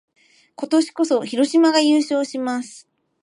[0.55, 2.89] 今年こそ、広島が優勝します！